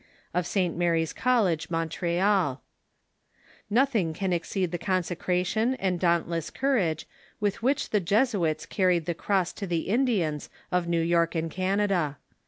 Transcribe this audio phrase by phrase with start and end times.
[0.33, 0.75] of St.
[0.75, 2.63] Mary's College, Montreal,
[3.69, 7.07] Nothing can exceed the con secration and dauntless courage
[7.39, 12.17] with which the Jesuits carried the cross to the Indians of New York and Canada.